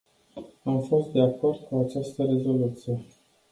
Am 0.63 0.81
fost 0.81 1.11
de 1.11 1.21
acord 1.21 1.59
cu 1.59 1.75
această 1.85 2.23
rezoluție. 2.23 2.99